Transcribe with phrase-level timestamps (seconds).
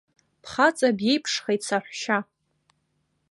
[0.43, 2.17] Бхаҵа биеиԥшхеит саҳәшьа.